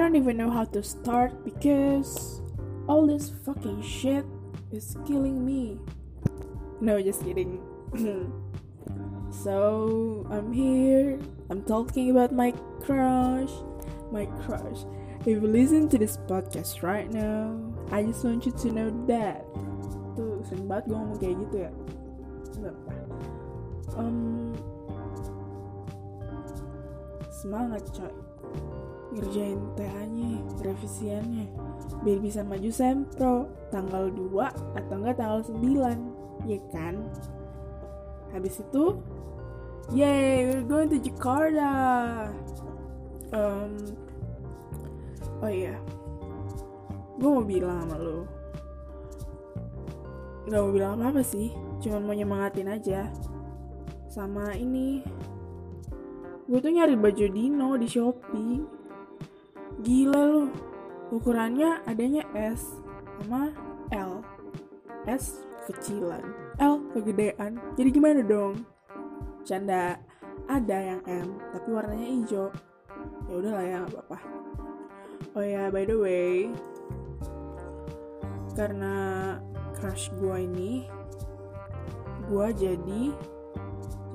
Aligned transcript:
don't 0.00 0.16
even 0.16 0.36
know 0.36 0.50
how 0.50 0.64
to 0.72 0.82
start 0.82 1.44
because 1.44 2.40
all 2.88 3.06
this 3.06 3.32
fucking 3.44 3.82
shit 3.82 4.24
is 4.72 4.96
killing 5.06 5.44
me. 5.44 5.78
No, 6.80 7.00
just 7.02 7.22
kidding. 7.22 7.60
so, 9.30 10.26
I'm 10.30 10.52
here. 10.52 11.20
I'm 11.50 11.62
talking 11.64 12.10
about 12.10 12.32
my 12.32 12.52
crush. 12.80 13.52
My 14.10 14.24
crush. 14.44 14.88
If 15.20 15.40
you 15.40 15.40
listen 15.40 15.88
to 15.88 15.98
this 15.98 16.16
podcast 16.16 16.82
right 16.82 17.10
now, 17.12 17.56
I 17.92 18.04
just 18.04 18.24
want 18.24 18.44
you 18.46 18.52
to 18.52 18.72
know 18.72 18.88
that. 19.08 19.44
Tuh, 20.16 20.40
sering 20.48 20.68
banget 20.68 20.84
gue 20.88 20.96
ngomong 20.96 21.18
kayak 21.20 21.36
gitu 21.48 21.56
ya. 21.64 21.72
Um, 23.96 24.52
semangat 27.28 27.84
coy 27.92 28.23
ngerjain 29.14 29.60
TA-nya, 29.78 30.42
revisiannya. 30.60 31.46
Biar 32.02 32.18
bisa 32.18 32.42
maju 32.42 32.70
sempro 32.74 33.34
tanggal 33.70 34.10
2 34.10 34.78
atau 34.78 34.94
enggak 34.98 35.16
tanggal 35.16 35.40
9 35.46 36.50
ya 36.50 36.60
kan? 36.74 36.98
Habis 38.34 38.60
itu 38.60 38.98
yay 39.94 40.50
we're 40.50 40.66
going 40.66 40.90
to 40.90 40.98
Jakarta. 40.98 41.72
Um, 43.34 43.94
oh 45.42 45.50
iya 45.50 45.74
gue 47.14 47.30
mau 47.30 47.46
bilang 47.46 47.86
sama 47.86 47.96
lo 47.98 48.26
nggak 50.44 50.60
mau 50.60 50.72
bilang 50.74 50.92
apa 51.00 51.04
apa 51.14 51.22
sih 51.24 51.48
cuman 51.80 52.04
mau 52.04 52.16
nyemangatin 52.16 52.68
aja. 52.68 53.08
Sama 54.12 54.52
ini 54.54 55.00
gue 56.44 56.58
tuh 56.60 56.72
nyari 56.72 56.94
baju 56.96 57.24
Dino 57.32 57.70
di 57.80 57.88
Shopee 57.88 58.83
gila 59.82 60.22
loh 60.30 60.48
ukurannya 61.10 61.82
adanya 61.88 62.22
S 62.36 62.78
sama 63.18 63.50
L. 63.90 64.22
S 65.04 65.42
kecilan 65.66 66.22
L 66.60 66.80
kegedean. 66.92 67.58
Jadi 67.74 67.88
gimana 67.90 68.20
dong? 68.22 68.62
Canda. 69.42 69.98
Ada 70.44 70.76
yang 70.76 71.02
M 71.08 71.40
tapi 71.56 71.72
warnanya 71.72 72.04
hijau. 72.04 72.52
Ya 73.28 73.32
udahlah 73.32 73.64
ya 73.64 73.76
nggak 73.88 73.96
apa-apa. 73.96 74.18
Oh 75.32 75.40
ya 75.40 75.72
by 75.72 75.88
the 75.88 75.96
way 75.96 76.52
karena 78.54 78.94
crush 79.74 80.12
gue 80.20 80.36
ini 80.46 80.86
gue 82.28 82.46
jadi 82.54 83.02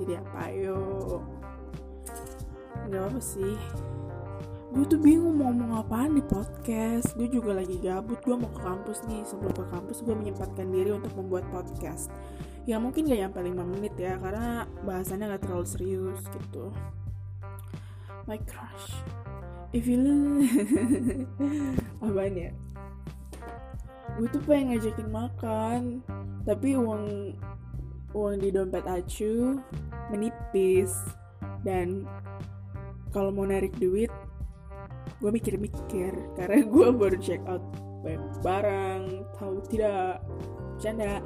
jadi 0.00 0.12
apa? 0.22 0.42
Yuk 0.54 1.20
nggak 2.88 3.04
apa 3.10 3.20
sih 3.20 3.54
gue 4.70 4.86
tuh 4.86 5.02
bingung 5.02 5.34
mau 5.34 5.50
ngomong 5.50 5.82
apaan 5.82 6.14
di 6.14 6.22
podcast. 6.22 7.18
Gue 7.18 7.26
juga 7.26 7.58
lagi 7.58 7.74
gabut 7.82 8.22
gue 8.22 8.38
mau 8.38 8.46
ke 8.54 8.62
kampus 8.62 9.02
nih. 9.10 9.26
Sebelum 9.26 9.50
ke 9.50 9.66
kampus 9.66 9.98
gue 10.06 10.14
menyempatkan 10.14 10.70
diri 10.70 10.94
untuk 10.94 11.10
membuat 11.18 11.42
podcast. 11.50 12.06
Ya 12.70 12.78
mungkin 12.78 13.10
gak 13.10 13.18
nyampe 13.18 13.42
5 13.42 13.66
menit 13.66 13.94
ya 13.98 14.14
karena 14.22 14.70
bahasannya 14.86 15.34
gak 15.34 15.42
terlalu 15.42 15.66
serius 15.66 16.22
gitu. 16.22 16.70
My 18.30 18.38
crush. 18.46 18.94
If 19.74 19.90
you 19.90 19.98
apaan 22.06 22.34
ya? 22.38 22.50
Gue 24.22 24.26
tuh 24.30 24.42
pengen 24.46 24.78
ngajakin 24.78 25.08
makan 25.10 25.82
tapi 26.46 26.78
uang 26.78 27.34
uang 28.14 28.36
di 28.38 28.54
dompet 28.54 28.86
acu 28.86 29.58
menipis. 30.14 30.94
Dan 31.66 32.06
kalau 33.10 33.34
mau 33.34 33.42
narik 33.42 33.74
duit 33.82 34.14
gue 35.20 35.30
mikir-mikir 35.30 36.12
karena 36.34 36.64
gue 36.74 36.88
baru 36.90 37.16
check 37.20 37.40
out 37.44 37.62
barang 38.40 39.28
tahu 39.36 39.60
tidak 39.68 40.24
canda 40.80 41.20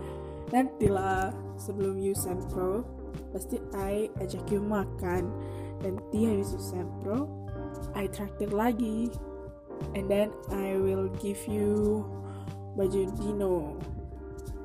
nantilah 0.50 1.30
sebelum 1.54 2.02
you 2.02 2.12
sempro 2.18 2.82
pasti 3.30 3.62
I 3.78 4.10
ajak 4.18 4.50
you 4.50 4.58
makan. 4.58 5.30
Nanti 5.82 6.26
habis 6.26 6.50
you 6.54 6.62
sempro 6.62 7.30
I 7.94 8.10
traktir 8.10 8.50
lagi. 8.50 9.14
And 9.94 10.06
then 10.06 10.30
I 10.50 10.78
will 10.78 11.10
give 11.18 11.38
you 11.50 12.02
baju 12.78 13.10
Dino. 13.18 13.78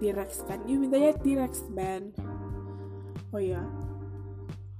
T-Rex 0.02 0.48
kan? 0.50 0.66
You 0.66 0.82
mintanya 0.82 1.18
T-Rex 1.22 1.70
band 1.74 2.18
oh 3.30 3.42
ya 3.42 3.62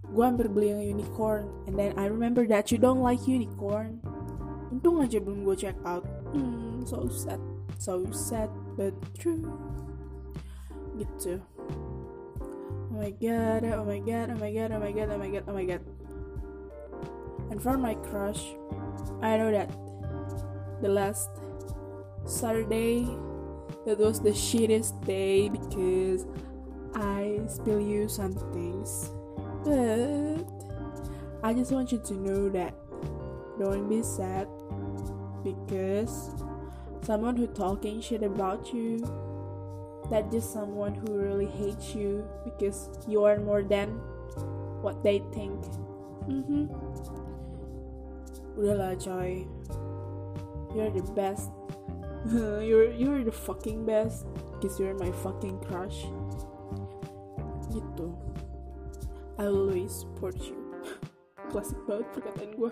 gue 0.10 0.26
hampir 0.26 0.50
beli 0.50 0.74
yang 0.74 0.82
unicorn. 0.98 1.46
And 1.70 1.78
then 1.78 1.94
I 1.94 2.10
remember 2.10 2.42
that 2.50 2.74
you 2.74 2.82
don't 2.82 3.06
like 3.06 3.30
unicorn 3.30 4.02
untung 4.80 5.04
aja 5.04 5.20
belum 5.20 5.44
gue 5.44 5.60
check 5.60 5.76
out. 5.84 6.08
Hmm 6.32 6.88
so 6.88 7.04
sad 7.12 7.44
so 7.76 8.08
sad 8.16 8.48
but 8.80 8.96
true. 9.20 9.44
Gitu. 10.96 11.44
Oh 12.88 12.96
my 12.96 13.12
god 13.20 13.68
oh 13.68 13.84
my 13.84 14.00
god 14.00 14.32
oh 14.32 14.40
my 14.40 14.52
god 14.56 14.72
oh 14.72 14.80
my 14.80 14.92
god 14.96 15.08
oh 15.12 15.20
my 15.20 15.28
god 15.28 15.44
oh 15.52 15.56
my 15.56 15.66
god. 15.68 15.84
And 17.52 17.60
for 17.60 17.76
my 17.76 18.00
crush 18.08 18.56
I 19.20 19.36
know 19.36 19.52
that 19.52 19.68
the 20.80 20.88
last 20.88 21.28
Saturday 22.24 23.04
that 23.84 24.00
was 24.00 24.24
the 24.24 24.32
shittiest 24.32 24.96
day 25.04 25.52
because 25.52 26.24
I 26.96 27.44
spill 27.52 27.84
you 27.84 28.08
some 28.08 28.32
things. 28.56 29.12
But 29.68 30.48
I 31.44 31.52
just 31.52 31.76
want 31.76 31.92
you 31.92 32.00
to 32.00 32.14
know 32.16 32.48
that 32.56 32.76
don't 33.60 33.92
be 33.92 34.02
sad 34.02 34.48
because 35.44 36.32
someone 37.04 37.36
who 37.36 37.48
talking 37.48 38.00
shit 38.00 38.24
about 38.24 38.74
you 38.74 39.04
that 40.10 40.32
just 40.32 40.52
someone 40.52 40.96
who 40.96 41.20
really 41.20 41.46
hates 41.46 41.94
you 41.94 42.26
because 42.44 42.90
you 43.08 43.24
are 43.24 43.38
more 43.38 43.62
than 43.62 43.90
what 44.82 45.04
they 45.04 45.22
think. 45.36 45.60
Mm-hmm. 46.26 46.66
Udahlah 48.58 48.98
coy. 48.98 49.46
You're 50.74 50.90
the 50.90 51.06
best. 51.14 51.52
you're 52.32 52.92
you're 52.92 53.24
the 53.24 53.32
fucking 53.32 53.86
best 53.86 54.26
because 54.56 54.80
you're 54.80 54.98
my 54.98 55.12
fucking 55.22 55.60
crush. 55.62 56.10
Gitu. 57.70 58.10
I 59.38 59.46
will 59.48 59.70
always 59.70 59.94
support 60.04 60.36
you. 60.42 60.58
Klasik 61.54 61.78
banget 61.86 62.06
perkataan 62.14 62.50
gue. 62.58 62.72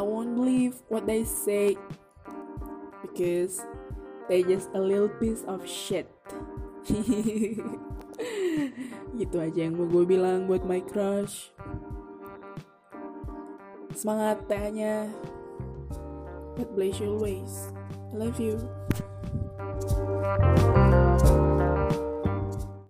I 0.00 0.02
won't 0.02 0.34
believe 0.34 0.80
what 0.88 1.04
they 1.04 1.24
say 1.24 1.76
because 3.02 3.60
they 4.30 4.42
just 4.42 4.70
a 4.72 4.80
little 4.80 5.10
piece 5.20 5.44
of 5.44 5.68
shit. 5.68 6.08
gitu 9.20 9.36
aja 9.36 9.68
yang 9.68 9.76
mau 9.76 9.84
gue 9.84 10.08
bilang 10.08 10.48
buat 10.48 10.64
my 10.64 10.80
crush. 10.80 11.52
Semangat 13.92 14.48
tehnya. 14.48 15.12
God 16.56 16.70
bless 16.72 16.96
you 16.96 17.20
always. 17.20 17.68
I 18.16 18.24
love 18.24 18.40
you. 18.40 18.56